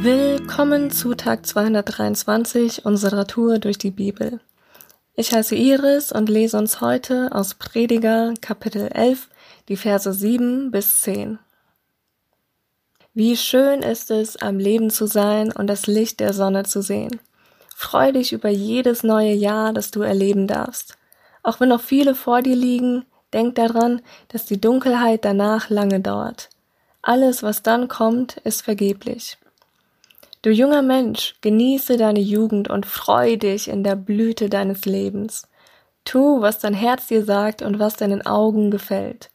Willkommen 0.00 0.92
zu 0.92 1.14
Tag 1.14 1.44
223 1.44 2.86
unserer 2.86 3.26
Tour 3.26 3.58
durch 3.58 3.78
die 3.78 3.90
Bibel. 3.90 4.38
Ich 5.16 5.32
heiße 5.32 5.56
Iris 5.56 6.12
und 6.12 6.28
lese 6.28 6.56
uns 6.56 6.80
heute 6.80 7.30
aus 7.32 7.54
Prediger 7.54 8.32
Kapitel 8.40 8.86
11 8.94 9.28
die 9.68 9.76
Verse 9.76 10.12
7 10.12 10.70
bis 10.70 11.00
10. 11.00 11.40
Wie 13.12 13.36
schön 13.36 13.82
ist 13.82 14.12
es, 14.12 14.36
am 14.36 14.60
Leben 14.60 14.90
zu 14.90 15.06
sein 15.06 15.50
und 15.50 15.66
das 15.66 15.88
Licht 15.88 16.20
der 16.20 16.32
Sonne 16.32 16.62
zu 16.62 16.80
sehen. 16.80 17.18
Freu 17.74 18.12
dich 18.12 18.32
über 18.32 18.50
jedes 18.50 19.02
neue 19.02 19.32
Jahr, 19.32 19.72
das 19.72 19.90
du 19.90 20.02
erleben 20.02 20.46
darfst. 20.46 20.96
Auch 21.42 21.58
wenn 21.58 21.70
noch 21.70 21.82
viele 21.82 22.14
vor 22.14 22.40
dir 22.40 22.54
liegen, 22.54 23.04
denk 23.32 23.56
daran, 23.56 24.00
dass 24.28 24.44
die 24.44 24.60
Dunkelheit 24.60 25.24
danach 25.24 25.70
lange 25.70 25.98
dauert. 25.98 26.50
Alles, 27.02 27.42
was 27.42 27.64
dann 27.64 27.88
kommt, 27.88 28.36
ist 28.44 28.62
vergeblich. 28.62 29.38
Du 30.48 30.54
junger 30.54 30.80
Mensch, 30.80 31.34
genieße 31.42 31.98
deine 31.98 32.20
Jugend 32.20 32.70
und 32.70 32.86
freu 32.86 33.36
dich 33.36 33.68
in 33.68 33.84
der 33.84 33.96
Blüte 33.96 34.48
deines 34.48 34.86
Lebens. 34.86 35.46
Tu, 36.06 36.40
was 36.40 36.58
dein 36.58 36.72
Herz 36.72 37.06
dir 37.08 37.22
sagt 37.22 37.60
und 37.60 37.78
was 37.78 37.96
deinen 37.96 38.24
Augen 38.24 38.70
gefällt. 38.70 39.28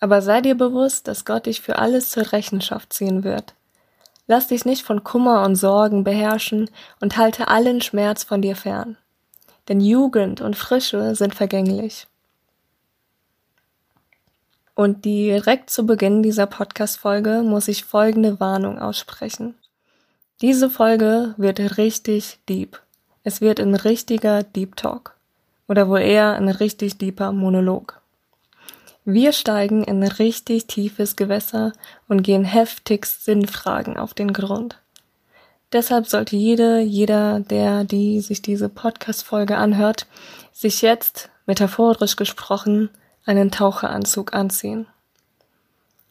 Aber 0.00 0.22
sei 0.22 0.40
dir 0.40 0.56
bewusst, 0.56 1.06
dass 1.06 1.24
Gott 1.24 1.46
dich 1.46 1.60
für 1.60 1.78
alles 1.78 2.10
zur 2.10 2.32
Rechenschaft 2.32 2.92
ziehen 2.92 3.22
wird. 3.22 3.54
Lass 4.26 4.48
dich 4.48 4.64
nicht 4.64 4.82
von 4.82 5.04
Kummer 5.04 5.44
und 5.44 5.54
Sorgen 5.54 6.02
beherrschen 6.02 6.68
und 7.00 7.16
halte 7.16 7.46
allen 7.46 7.80
Schmerz 7.80 8.24
von 8.24 8.42
dir 8.42 8.56
fern. 8.56 8.96
Denn 9.68 9.80
Jugend 9.80 10.40
und 10.40 10.56
Frische 10.56 11.14
sind 11.14 11.32
vergänglich. 11.32 12.08
Und 14.74 15.04
direkt 15.04 15.70
zu 15.70 15.86
Beginn 15.86 16.24
dieser 16.24 16.46
Podcast-Folge 16.46 17.44
muss 17.44 17.68
ich 17.68 17.84
folgende 17.84 18.40
Warnung 18.40 18.80
aussprechen. 18.80 19.54
Diese 20.42 20.70
Folge 20.70 21.34
wird 21.36 21.76
richtig 21.76 22.38
deep. 22.48 22.80
Es 23.24 23.42
wird 23.42 23.60
ein 23.60 23.74
richtiger 23.74 24.42
Deep 24.42 24.74
Talk. 24.74 25.14
Oder 25.68 25.90
wohl 25.90 26.00
eher 26.00 26.32
ein 26.32 26.48
richtig 26.48 26.96
deeper 26.96 27.32
Monolog. 27.32 28.00
Wir 29.04 29.32
steigen 29.32 29.84
in 29.84 30.02
richtig 30.02 30.66
tiefes 30.66 31.16
Gewässer 31.16 31.74
und 32.08 32.22
gehen 32.22 32.44
heftigst 32.44 33.22
Sinnfragen 33.22 33.98
auf 33.98 34.14
den 34.14 34.32
Grund. 34.32 34.78
Deshalb 35.72 36.06
sollte 36.08 36.36
jede, 36.36 36.80
jeder, 36.80 37.40
der, 37.40 37.84
die 37.84 38.20
sich 38.20 38.40
diese 38.40 38.70
Podcast-Folge 38.70 39.58
anhört, 39.58 40.06
sich 40.52 40.80
jetzt, 40.80 41.28
metaphorisch 41.44 42.16
gesprochen, 42.16 42.88
einen 43.26 43.50
Taucheranzug 43.50 44.32
anziehen. 44.32 44.86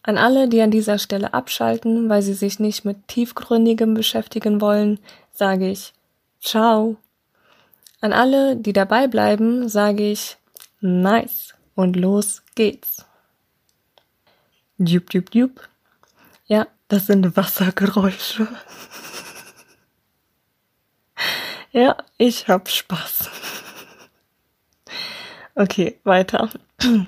An 0.01 0.17
alle, 0.17 0.47
die 0.47 0.61
an 0.61 0.71
dieser 0.71 0.97
Stelle 0.97 1.33
abschalten, 1.33 2.09
weil 2.09 2.21
sie 2.21 2.33
sich 2.33 2.59
nicht 2.59 2.85
mit 2.85 3.07
tiefgründigem 3.07 3.93
beschäftigen 3.93 4.61
wollen, 4.61 4.99
sage 5.31 5.69
ich 5.69 5.93
Ciao. 6.41 6.97
An 8.01 8.13
alle, 8.13 8.55
die 8.55 8.73
dabei 8.73 9.07
bleiben, 9.07 9.67
sage 9.67 10.09
ich 10.09 10.37
Nice 10.79 11.53
und 11.75 11.97
los 11.97 12.41
geht's. 12.55 13.05
Jup, 14.77 15.13
jup, 15.13 15.35
jup. 15.35 15.67
Ja, 16.45 16.67
das 16.87 17.07
sind 17.07 17.35
Wassergeräusche. 17.35 18.47
ja, 21.71 21.97
ich 22.17 22.47
hab 22.47 22.69
Spaß. 22.69 23.29
Okay, 25.55 25.99
weiter. 26.05 26.49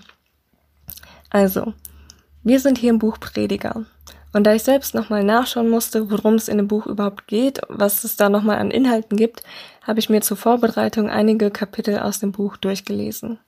Also, 1.29 1.73
wir 2.43 2.59
sind 2.59 2.77
hier 2.77 2.89
im 2.89 2.99
Buch 2.99 3.19
Prediger. 3.19 3.85
Und 4.33 4.45
da 4.45 4.53
ich 4.53 4.63
selbst 4.63 4.95
nochmal 4.95 5.23
nachschauen 5.23 5.69
musste, 5.69 6.09
worum 6.09 6.35
es 6.35 6.47
in 6.47 6.57
dem 6.57 6.67
Buch 6.67 6.87
überhaupt 6.87 7.27
geht, 7.27 7.61
was 7.67 8.03
es 8.03 8.15
da 8.15 8.29
nochmal 8.29 8.57
an 8.57 8.71
Inhalten 8.71 9.17
gibt, 9.17 9.43
habe 9.83 9.99
ich 9.99 10.09
mir 10.09 10.21
zur 10.21 10.37
Vorbereitung 10.37 11.09
einige 11.09 11.51
Kapitel 11.51 11.99
aus 11.99 12.19
dem 12.19 12.31
Buch 12.31 12.57
durchgelesen. 12.57 13.39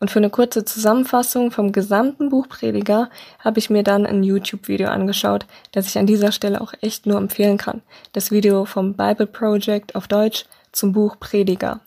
Und 0.00 0.10
für 0.10 0.18
eine 0.18 0.30
kurze 0.30 0.64
Zusammenfassung 0.64 1.52
vom 1.52 1.70
gesamten 1.70 2.30
Buch 2.30 2.48
Prediger 2.48 3.10
habe 3.38 3.60
ich 3.60 3.70
mir 3.70 3.84
dann 3.84 4.06
ein 4.06 4.24
YouTube-Video 4.24 4.88
angeschaut, 4.88 5.46
das 5.70 5.86
ich 5.86 5.96
an 5.96 6.06
dieser 6.06 6.32
Stelle 6.32 6.60
auch 6.60 6.72
echt 6.80 7.06
nur 7.06 7.18
empfehlen 7.18 7.58
kann. 7.58 7.82
Das 8.12 8.32
Video 8.32 8.64
vom 8.64 8.94
Bible 8.94 9.28
Project 9.28 9.94
auf 9.94 10.08
Deutsch 10.08 10.46
zum 10.72 10.92
Buch 10.92 11.20
Prediger. 11.20 11.80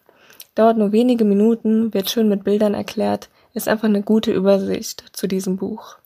Dauert 0.53 0.77
nur 0.77 0.93
wenige 0.93 1.25
Minuten, 1.25 1.93
wird 1.93 2.09
schön 2.09 2.29
mit 2.29 2.45
Bildern 2.45 2.75
erklärt, 2.75 3.27
ist 3.53 3.67
einfach 3.67 3.89
eine 3.89 4.03
gute 4.03 4.31
Übersicht 4.31 5.03
zu 5.11 5.27
diesem 5.27 5.57
Buch. 5.57 5.97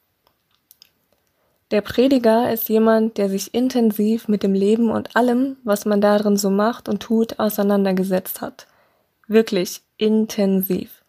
Der 1.71 1.81
Prediger 1.81 2.51
ist 2.51 2.67
jemand, 2.67 3.19
der 3.19 3.29
sich 3.29 3.53
intensiv 3.53 4.27
mit 4.27 4.41
dem 4.41 4.55
Leben 4.55 4.89
und 4.89 5.15
allem, 5.15 5.57
was 5.63 5.85
man 5.85 6.01
darin 6.01 6.35
so 6.35 6.49
macht 6.49 6.89
und 6.89 6.99
tut, 6.99 7.37
auseinandergesetzt 7.37 8.41
hat. 8.41 8.65
Wirklich 9.27 9.81
intensiv. 9.97 11.03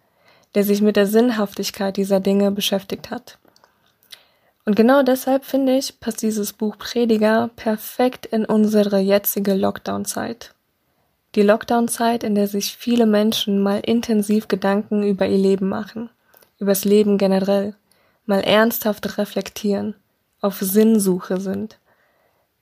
Der 0.54 0.64
sich 0.64 0.82
mit 0.82 0.96
der 0.96 1.06
Sinnhaftigkeit 1.06 1.96
dieser 1.96 2.20
Dinge 2.20 2.50
beschäftigt 2.50 3.10
hat. 3.10 3.38
Und 4.66 4.76
genau 4.76 5.02
deshalb 5.02 5.46
finde 5.46 5.78
ich, 5.78 5.98
passt 5.98 6.20
dieses 6.20 6.52
Buch 6.52 6.76
Prediger 6.76 7.48
perfekt 7.56 8.26
in 8.26 8.44
unsere 8.44 8.98
jetzige 8.98 9.54
Lockdown-Zeit. 9.54 10.54
Die 11.36 11.42
Lockdown-Zeit, 11.42 12.22
in 12.22 12.34
der 12.34 12.48
sich 12.48 12.76
viele 12.76 13.06
Menschen 13.06 13.62
mal 13.62 13.80
intensiv 13.80 14.48
Gedanken 14.48 15.04
über 15.04 15.26
ihr 15.26 15.38
Leben 15.38 15.70
machen, 15.70 16.10
übers 16.58 16.84
Leben 16.84 17.16
generell, 17.16 17.74
mal 18.26 18.40
ernsthaft 18.42 19.16
reflektieren 19.16 19.94
auf 20.40 20.58
Sinnsuche 20.60 21.40
sind. 21.40 21.78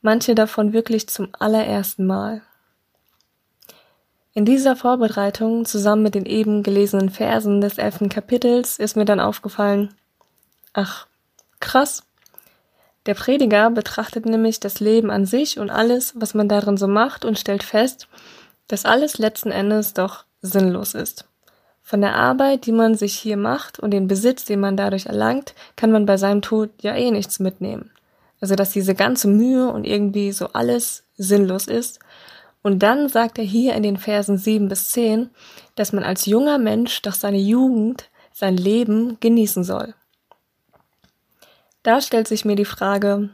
Manche 0.00 0.34
davon 0.34 0.72
wirklich 0.72 1.09
zum 1.09 1.28
allerersten 1.39 2.06
Mal. 2.06 2.43
In 4.33 4.44
dieser 4.44 4.77
Vorbereitung 4.77 5.65
zusammen 5.65 6.03
mit 6.03 6.15
den 6.15 6.27
eben 6.27 6.62
gelesenen 6.62 7.11
Versen 7.11 7.61
des 7.61 7.78
elften 7.78 8.09
Kapitels 8.09 8.78
ist 8.78 8.97
mir 8.97 9.05
dann 9.05 9.21
aufgefallen, 9.21 9.94
ach, 10.72 11.06
krass. 11.61 12.05
Der 13.06 13.15
Prediger 13.15 13.71
betrachtet 13.71 14.27
nämlich 14.27 14.60
das 14.60 14.81
Leben 14.81 15.10
an 15.10 15.27
sich 15.27 15.59
und 15.59 15.71
alles, 15.71 16.12
was 16.16 16.34
man 16.34 16.49
darin 16.49 16.77
so 16.77 16.87
macht 16.87 17.25
und 17.25 17.39
stellt 17.39 17.62
fest, 17.62 18.06
dass 18.69 18.84
alles 18.84 19.19
letzten 19.19 19.50
Endes 19.50 19.95
doch 19.95 20.25
sinnlos 20.43 20.95
ist. 20.95 21.28
Von 21.88 22.03
der 22.03 22.16
Arbeit, 22.16 22.66
die 22.66 22.72
man 22.72 22.97
sich 22.97 23.15
hier 23.15 23.38
macht 23.38 23.78
und 23.78 23.93
den 23.93 24.09
Besitz, 24.09 24.44
den 24.44 24.60
man 24.60 24.76
dadurch 24.76 25.06
erlangt, 25.06 25.54
kann 25.75 25.91
man 25.91 26.04
bei 26.04 26.19
seinem 26.19 26.43
Tod 26.43 26.69
ja 26.82 26.94
eh 26.94 27.10
nichts 27.10 27.41
mitnehmen. 27.41 27.91
Also, 28.43 28.56
dass 28.56 28.72
diese 28.72 28.94
ganze 28.94 29.26
Mühe 29.26 29.72
und 29.72 29.87
irgendwie 29.87 30.32
so 30.32 30.48
alles 30.48 31.04
sinnlos 31.16 31.66
ist. 31.66 31.98
Und 32.60 32.81
dann 32.81 33.09
sagt 33.09 33.38
er 33.38 33.44
hier 33.44 33.75
in 33.75 33.82
den 33.82 33.97
Versen 33.97 34.37
7 34.37 34.69
bis 34.69 34.91
10, 34.91 35.31
dass 35.77 35.94
man 35.94 36.04
als 36.04 36.27
junger 36.27 36.59
Mensch 36.59 37.00
doch 37.00 37.15
seine 37.15 37.38
Jugend, 37.38 38.10
sein 38.34 38.59
Leben 38.59 39.16
genießen 39.21 39.65
soll. 39.65 39.94
Da 41.82 42.03
stellt 42.03 42.28
sich 42.28 42.44
mir 42.44 42.56
die 42.56 42.66
Frage, 42.66 43.31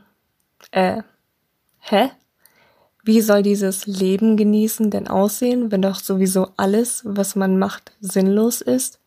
äh, 0.71 1.03
hä? 1.81 2.13
Wie 3.07 3.21
soll 3.21 3.43
dieses 3.43 3.87
Leben 3.87 4.39
genießen 4.39 4.91
denn 4.91 5.09
aussehen, 5.09 5.71
wenn 5.71 5.83
doch 5.83 5.97
sowieso 5.97 6.49
alles, 6.57 7.03
was 7.05 7.37
man 7.37 7.59
macht, 7.59 7.93
sinnlos 8.01 8.63
ist? 8.63 8.99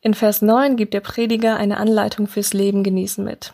In 0.00 0.14
Vers 0.14 0.40
9 0.40 0.76
gibt 0.76 0.94
der 0.94 1.00
Prediger 1.00 1.56
eine 1.56 1.78
Anleitung 1.78 2.28
fürs 2.28 2.52
Leben 2.52 2.84
genießen 2.84 3.24
mit. 3.24 3.52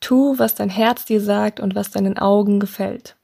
Tu, 0.00 0.36
was 0.36 0.56
dein 0.56 0.68
Herz 0.68 1.04
dir 1.04 1.20
sagt 1.20 1.60
und 1.60 1.76
was 1.76 1.92
deinen 1.92 2.18
Augen 2.18 2.58
gefällt. 2.58 3.14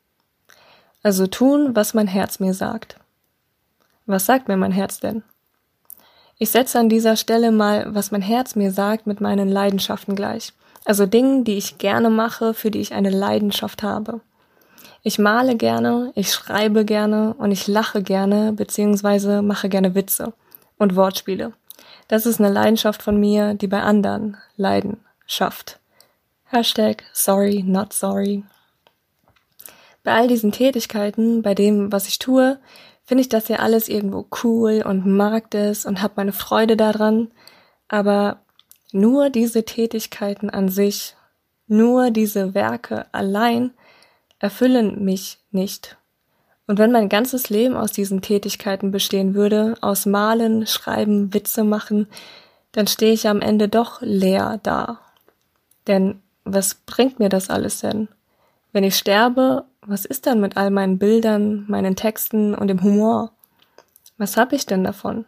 Also 1.03 1.27
tun, 1.27 1.75
was 1.75 1.93
mein 1.93 2.07
Herz 2.07 2.39
mir 2.39 2.55
sagt. 2.55 2.97
Was 4.07 4.27
sagt 4.27 4.47
mir 4.47 4.57
mein 4.57 4.73
Herz 4.73 5.01
denn? 5.01 5.25
Ich 6.39 6.51
setze 6.51 6.79
an 6.79 6.89
dieser 6.89 7.17
Stelle 7.17 7.51
mal, 7.51 7.93
was 7.95 8.13
mein 8.13 8.23
Herz 8.23 8.55
mir 8.55 8.71
sagt, 8.71 9.09
mit 9.09 9.21
meinen 9.21 9.49
Leidenschaften 9.49 10.15
gleich. 10.15 10.53
Also 10.85 11.05
Dingen, 11.07 11.43
die 11.43 11.59
ich 11.59 11.79
gerne 11.79 12.11
mache, 12.11 12.55
für 12.55 12.71
die 12.71 12.81
ich 12.81 12.95
eine 12.95 13.11
Leidenschaft 13.11 13.83
habe. 13.83 14.21
Ich 15.03 15.19
male 15.19 15.57
gerne, 15.57 16.13
ich 16.15 16.31
schreibe 16.31 16.85
gerne 16.85 17.35
und 17.35 17.53
ich 17.53 17.67
lache 17.67 18.03
gerne 18.03 18.53
beziehungsweise 18.53 19.41
mache 19.41 19.71
gerne 19.71 19.95
Witze 19.95 20.35
und 20.77 20.95
Wortspiele. 20.95 21.53
Das 22.09 22.27
ist 22.27 22.39
eine 22.39 22.53
Leidenschaft 22.53 23.03
von 23.03 23.19
mir, 23.19 23.55
die 23.55 23.67
bei 23.67 23.81
anderen 23.81 24.37
Leiden 24.57 24.99
schafft. 25.27 25.81
Hashtag 26.45 27.05
sorry, 27.13 27.63
not 27.67 27.93
sorry. 27.93 28.45
Bei 30.03 30.13
all 30.13 30.29
diesen 30.29 30.53
Tätigkeiten, 30.53 31.43
bei 31.43 31.55
dem, 31.55 31.93
was 31.93 32.07
ich 32.09 32.19
tue, 32.19 32.59
finde 33.05 33.23
ich 33.23 33.29
das 33.29 33.49
ja 33.49 33.57
alles 33.57 33.89
irgendwo 33.89 34.27
cool 34.43 34.83
und 34.85 35.07
mag 35.07 35.51
das 35.51 35.87
und 35.87 36.03
habe 36.03 36.15
meine 36.17 36.33
Freude 36.33 36.77
daran. 36.77 37.31
Aber 37.89 38.41
nur 38.93 39.31
diese 39.31 39.65
Tätigkeiten 39.65 40.51
an 40.51 40.69
sich, 40.69 41.17
nur 41.67 42.11
diese 42.11 42.55
Werke 42.55 43.07
allein 43.13 43.73
erfüllen 44.41 45.05
mich 45.05 45.39
nicht. 45.53 45.97
Und 46.67 46.79
wenn 46.79 46.93
mein 46.93 47.09
ganzes 47.09 47.51
Leben 47.51 47.77
aus 47.77 47.93
diesen 47.93 48.23
Tätigkeiten 48.23 48.91
bestehen 48.91 49.35
würde, 49.35 49.75
aus 49.81 50.07
Malen, 50.07 50.67
Schreiben, 50.67 51.33
Witze 51.33 51.65
machen, 51.65 52.09
dann 52.73 52.87
stehe 52.87 53.13
ich 53.13 53.29
am 53.29 53.41
Ende 53.41 53.69
doch 53.69 54.01
leer 54.03 54.61
da. 54.63 55.01
Denn 55.87 56.21
was 56.45 56.75
bringt 56.75 57.19
mir 57.19 57.29
das 57.29 57.51
alles 57.51 57.81
denn? 57.81 58.09
Wenn 58.73 58.85
ich 58.85 58.97
sterbe, 58.97 59.65
was 59.83 60.05
ist 60.05 60.27
dann 60.27 60.41
mit 60.41 60.57
all 60.57 60.71
meinen 60.71 60.99
Bildern, 60.99 61.65
meinen 61.69 61.97
Texten 61.97 62.55
und 62.55 62.69
dem 62.69 62.83
Humor? 62.83 63.33
Was 64.17 64.37
habe 64.37 64.55
ich 64.55 64.67
denn 64.67 64.85
davon? 64.85 65.25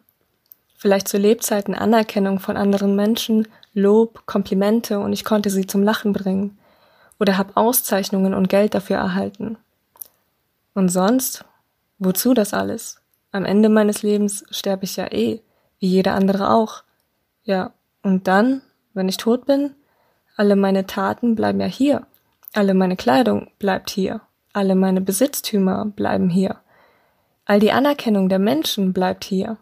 Vielleicht 0.76 1.08
zu 1.08 1.18
Lebzeiten 1.18 1.74
Anerkennung 1.74 2.38
von 2.38 2.56
anderen 2.56 2.94
Menschen, 2.94 3.48
Lob, 3.74 4.26
Komplimente 4.26 4.98
und 4.98 5.12
ich 5.12 5.24
konnte 5.24 5.50
sie 5.50 5.66
zum 5.66 5.82
Lachen 5.82 6.12
bringen. 6.12 6.58
Oder 7.22 7.38
habe 7.38 7.56
Auszeichnungen 7.56 8.34
und 8.34 8.48
Geld 8.48 8.74
dafür 8.74 8.96
erhalten. 8.96 9.56
Und 10.74 10.88
sonst? 10.88 11.44
Wozu 12.00 12.34
das 12.34 12.52
alles? 12.52 13.00
Am 13.30 13.44
Ende 13.44 13.69
meines 13.69 14.02
Lebens 14.02 14.44
sterbe 14.50 14.82
ich 14.82 14.96
ja 14.96 15.06
eh, 15.12 15.40
wie 15.78 15.86
jeder 15.86 16.14
andere 16.14 16.50
auch. 16.50 16.82
Ja, 17.44 17.74
und 18.02 18.26
dann, 18.26 18.60
wenn 18.92 19.08
ich 19.08 19.19
tot 19.19 19.46
bin, 19.46 19.76
alle 20.36 20.56
meine 20.56 20.84
Taten 20.84 21.36
bleiben 21.36 21.60
ja 21.60 21.69
hier. 21.69 22.04
Alle 22.54 22.74
meine 22.74 22.96
Kleidung 22.96 23.52
bleibt 23.60 23.90
hier. 23.90 24.22
Alle 24.52 24.74
meine 24.74 25.00
Besitztümer 25.00 25.84
bleiben 25.84 26.28
hier. 26.28 26.56
All 27.44 27.60
die 27.60 27.70
Anerkennung 27.70 28.30
der 28.30 28.40
Menschen 28.40 28.92
bleibt 28.92 29.22
hier. 29.22 29.58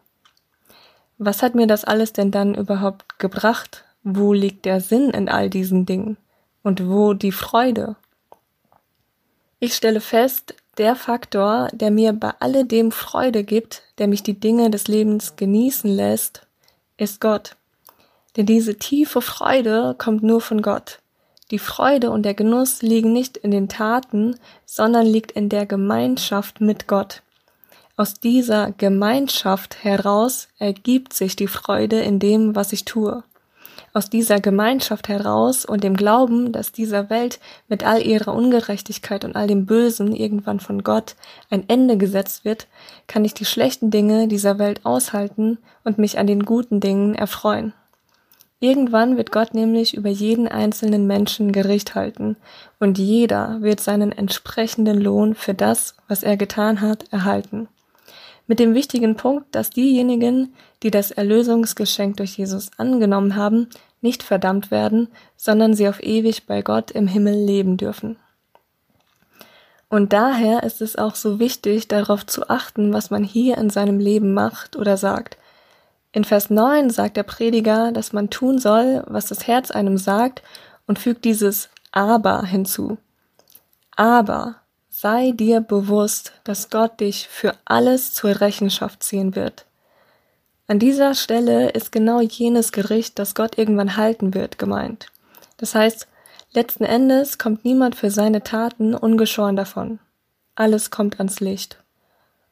Was 1.19 1.43
hat 1.43 1.55
mir 1.55 1.67
das 1.67 1.85
alles 1.85 2.15
denn 2.15 2.31
dann 2.31 2.55
überhaupt 2.55 3.19
gebracht? 3.19 3.85
Wo 4.03 4.33
liegt 4.33 4.65
der 4.65 4.81
Sinn 4.81 5.11
in 5.11 5.29
all 5.29 5.51
diesen 5.51 5.85
Dingen? 5.85 6.17
Und 6.63 6.89
wo 6.89 7.15
die 7.15 7.33
Freude? 7.33 7.97
Ich 9.59 9.75
stelle 9.75 10.01
fest, 10.01 10.55
der 10.79 10.97
Faktor, 10.97 11.69
der 11.73 11.91
mir 11.91 12.13
bei 12.13 12.33
alledem 12.41 12.93
Freude 12.93 13.45
gibt, 13.45 13.83
der 13.99 14.09
mich 14.09 14.23
die 14.23 14.39
Dinge 14.39 14.71
des 14.71 14.89
Lebens 14.89 15.37
genießen 15.37 15.91
lässt, 15.91 16.47
ist 16.97 17.21
Gott. 17.21 17.57
Denn 18.37 18.47
diese 18.47 18.77
tiefe 18.77 19.21
Freude 19.21 19.95
kommt 19.99 20.23
nur 20.23 20.41
von 20.41 20.63
Gott. 20.63 21.01
Die 21.51 21.59
Freude 21.59 22.11
und 22.11 22.23
der 22.23 22.35
Genuss 22.35 22.81
liegen 22.81 23.13
nicht 23.13 23.37
in 23.37 23.51
den 23.51 23.69
Taten, 23.69 24.37
sondern 24.65 25.05
liegt 25.07 25.33
in 25.33 25.49
der 25.49 25.67
Gemeinschaft 25.67 26.61
mit 26.61 26.87
Gott. 26.87 27.23
Aus 27.97 28.15
dieser 28.15 28.73
Gemeinschaft 28.73 29.83
heraus 29.83 30.49
ergibt 30.59 31.13
sich 31.13 31.37
die 31.37 31.49
Freude 31.49 32.01
in 32.01 32.19
dem, 32.19 32.55
was 32.55 32.73
ich 32.73 32.85
tue. 32.85 33.25
Aus 33.93 34.09
dieser 34.09 34.41
Gemeinschaft 34.41 35.09
heraus 35.09 35.65
und 35.65 35.83
dem 35.83 35.97
Glauben, 35.97 36.53
dass 36.53 36.71
dieser 36.71 37.11
Welt 37.11 37.41
mit 37.67 37.85
all 37.85 38.01
ihrer 38.07 38.33
Ungerechtigkeit 38.35 39.25
und 39.25 39.35
all 39.35 39.49
dem 39.49 39.67
Bösen 39.67 40.15
irgendwann 40.15 40.61
von 40.61 40.85
Gott 40.85 41.17
ein 41.51 41.69
Ende 41.69 41.97
gesetzt 41.97 42.45
wird, 42.45 42.69
kann 43.09 43.25
ich 43.25 43.35
die 43.35 43.45
schlechten 43.45 43.91
Dinge 43.91 44.29
dieser 44.29 44.61
Welt 44.61 44.87
aushalten 44.87 45.59
und 45.83 45.99
mich 45.99 46.19
an 46.19 46.29
den 46.29 46.45
guten 46.45 46.79
Dingen 46.79 47.17
erfreuen. 47.17 47.73
Irgendwann 48.61 49.17
wird 49.17 49.33
Gott 49.33 49.55
nämlich 49.55 49.95
über 49.95 50.11
jeden 50.11 50.47
einzelnen 50.47 51.07
Menschen 51.07 51.51
Gericht 51.51 51.95
halten, 51.95 52.37
und 52.79 52.99
jeder 52.99 53.63
wird 53.63 53.81
seinen 53.81 54.13
entsprechenden 54.13 55.01
Lohn 55.01 55.35
für 55.35 55.55
das, 55.55 55.97
was 56.09 56.23
er 56.23 56.37
getan 56.37 56.81
hat, 56.83 57.11
erhalten. 57.11 57.69
Mit 58.51 58.59
dem 58.59 58.75
wichtigen 58.75 59.15
Punkt, 59.15 59.55
dass 59.55 59.71
diejenigen, 59.71 60.57
die 60.83 60.91
das 60.91 61.13
Erlösungsgeschenk 61.13 62.17
durch 62.17 62.37
Jesus 62.37 62.73
angenommen 62.79 63.37
haben, 63.37 63.69
nicht 64.01 64.25
verdammt 64.25 64.73
werden, 64.73 65.07
sondern 65.37 65.75
sie 65.75 65.89
auf 65.89 66.03
ewig 66.03 66.49
bei 66.49 66.61
Gott 66.61 66.91
im 66.91 67.07
Himmel 67.07 67.33
leben 67.33 67.77
dürfen. 67.77 68.17
Und 69.89 70.13
daher 70.13 70.65
ist 70.65 70.83
es 70.83 70.97
auch 70.97 71.15
so 71.15 71.39
wichtig, 71.39 71.87
darauf 71.87 72.27
zu 72.27 72.51
achten, 72.51 72.93
was 72.93 73.13
man 73.13 73.23
hier 73.23 73.57
in 73.57 73.71
seinem 73.71 74.01
Leben 74.01 74.35
macht 74.35 74.75
oder 74.75 74.97
sagt, 74.97 75.39
in 76.11 76.25
Vers 76.25 76.51
9 76.51 76.91
sagt 76.91 77.17
der 77.17 77.23
Prediger, 77.23 77.93
dass 77.93 78.13
man 78.13 78.31
tun 78.31 78.59
soll, 78.59 79.05
was 79.07 79.27
das 79.27 79.47
Herz 79.47 79.71
einem 79.71 79.97
sagt 79.97 80.43
und 80.89 80.99
fügt 80.99 81.25
dieses 81.25 81.69
Aber 81.93 82.45
hinzu. 82.47 82.99
Aber 83.95 84.60
sei 85.01 85.33
dir 85.33 85.63
bewusst, 85.63 86.35
dass 86.45 86.69
Gott 86.69 87.01
dich 87.01 87.27
für 87.27 87.55
alles 87.65 88.13
zur 88.13 88.43
Rechenschaft 88.43 89.03
ziehen 89.03 89.35
wird. 89.35 89.65
An 90.67 90.79
dieser 90.79 91.15
Stelle 91.15 91.71
ist 91.71 91.91
genau 91.91 92.21
jenes 92.21 92.71
Gericht, 92.71 93.19
das 93.19 93.35
Gott 93.35 93.57
irgendwann 93.57 93.97
halten 93.97 94.35
wird, 94.35 94.59
gemeint. 94.59 95.07
Das 95.57 95.75
heißt, 95.75 96.07
letzten 96.53 96.85
Endes 96.85 97.39
kommt 97.39 97.65
niemand 97.65 97.97
für 97.97 98.11
seine 98.11 98.43
Taten 98.43 98.95
ungeschoren 98.95 99.57
davon. 99.57 100.01
Alles 100.55 100.91
kommt 100.91 101.19
ans 101.19 101.41
Licht. 101.41 101.83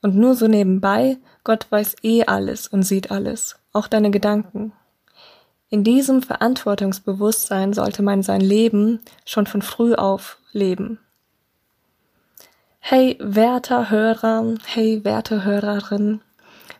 Und 0.00 0.16
nur 0.16 0.34
so 0.34 0.48
nebenbei, 0.48 1.18
Gott 1.44 1.66
weiß 1.68 1.96
eh 2.02 2.24
alles 2.24 2.66
und 2.66 2.82
sieht 2.82 3.10
alles, 3.10 3.56
auch 3.74 3.88
deine 3.88 4.10
Gedanken. 4.10 4.72
In 5.68 5.84
diesem 5.84 6.22
Verantwortungsbewusstsein 6.22 7.74
sollte 7.74 8.02
man 8.02 8.22
sein 8.22 8.40
Leben 8.40 9.00
schon 9.26 9.46
von 9.46 9.60
früh 9.60 9.94
auf 9.94 10.38
leben. 10.52 10.98
Hey, 12.90 13.18
werter 13.20 13.90
Hörer, 13.90 14.54
hey, 14.64 15.04
werte 15.04 15.44
Hörerin, 15.44 16.22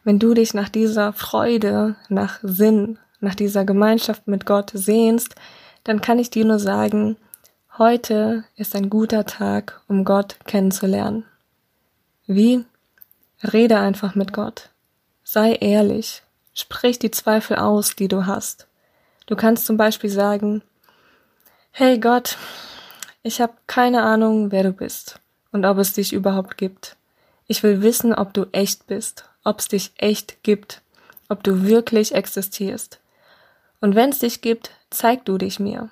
wenn 0.05 0.19
du 0.19 0.33
dich 0.33 0.55
nach 0.55 0.71
dieser 0.71 1.13
Freude, 1.13 1.97
nach 2.09 2.39
Sinn, 2.43 2.99
nach 3.21 3.35
dieser 3.35 3.67
Gemeinschaft 3.67 4.27
mit 4.27 4.47
Gott 4.47 4.71
sehnst, 4.73 5.35
dann 5.85 6.01
kann 6.01 6.19
ich 6.19 6.31
dir 6.31 6.47
nur 6.47 6.61
sagen, 6.61 7.19
heute 7.77 8.45
ist 8.57 8.75
ein 8.75 8.89
guter 8.89 9.27
Tag, 9.27 9.83
um 9.87 10.07
Gott 10.07 10.39
kennenzulernen. 10.47 11.27
Wie? 12.27 12.65
Rede 13.43 13.79
einfach 13.79 14.15
mit 14.15 14.33
Gott. 14.33 14.71
Sei 15.25 15.57
ehrlich. 15.57 16.23
Sprich 16.55 16.99
die 16.99 17.11
Zweifel 17.11 17.57
aus, 17.59 17.97
die 17.97 18.09
du 18.09 18.25
hast. 18.25 18.67
Du 19.27 19.37
kannst 19.37 19.67
zum 19.67 19.77
Beispiel 19.77 20.09
sagen, 20.09 20.63
Hey 21.71 22.01
Gott, 22.01 22.39
ich 23.23 23.43
habe 23.43 23.53
keine 23.67 24.05
Ahnung, 24.05 24.51
wer 24.53 24.63
du 24.63 24.73
bist 24.73 25.21
und 25.53 25.65
ob 25.65 25.79
es 25.79 25.93
dich 25.93 26.13
überhaupt 26.13 26.57
gibt. 26.57 26.97
Ich 27.47 27.63
will 27.63 27.83
wissen, 27.83 28.15
ob 28.15 28.35
du 28.35 28.47
echt 28.53 28.87
bist, 28.87 29.25
ob 29.45 29.61
es 29.61 29.69
dich 29.69 29.93
echt 29.97 30.43
gibt, 30.43 30.83
ob 31.29 31.43
du 31.43 31.65
wirklich 31.65 32.15
existierst. 32.15 33.01
Und 33.81 33.95
wenn 33.95 34.11
es 34.11 34.19
dich 34.19 34.41
gibt, 34.41 34.71
zeig 34.91 35.25
du 35.25 35.39
dich 35.39 35.59
mir. 35.61 35.89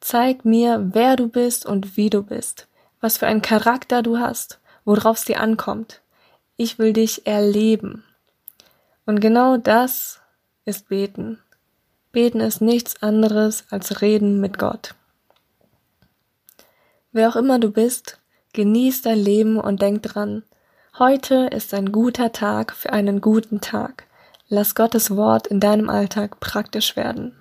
Zeig 0.00 0.44
mir, 0.44 0.90
wer 0.92 1.16
du 1.16 1.28
bist 1.28 1.66
und 1.66 1.96
wie 1.96 2.10
du 2.10 2.22
bist, 2.22 2.68
was 3.00 3.18
für 3.18 3.26
einen 3.26 3.42
Charakter 3.42 4.02
du 4.02 4.18
hast, 4.18 4.58
worauf 4.84 5.18
es 5.18 5.24
dir 5.24 5.40
ankommt. 5.40 6.00
Ich 6.56 6.78
will 6.78 6.92
dich 6.92 7.26
erleben. 7.26 8.04
Und 9.06 9.20
genau 9.20 9.56
das 9.56 10.20
ist 10.64 10.88
Beten. 10.88 11.38
Beten 12.12 12.40
ist 12.40 12.60
nichts 12.60 13.02
anderes 13.02 13.64
als 13.70 14.00
Reden 14.00 14.40
mit 14.40 14.58
Gott. 14.58 14.94
Wer 17.12 17.28
auch 17.28 17.36
immer 17.36 17.58
du 17.58 17.70
bist, 17.70 18.19
genieß 18.52 19.02
dein 19.02 19.18
Leben 19.18 19.58
und 19.58 19.82
denk 19.82 20.02
dran, 20.02 20.42
heute 20.98 21.48
ist 21.52 21.72
ein 21.74 21.92
guter 21.92 22.32
Tag 22.32 22.72
für 22.72 22.92
einen 22.92 23.20
guten 23.20 23.60
Tag. 23.60 24.06
Lass 24.48 24.74
Gottes 24.74 25.14
Wort 25.16 25.46
in 25.46 25.60
deinem 25.60 25.88
Alltag 25.88 26.40
praktisch 26.40 26.96
werden. 26.96 27.39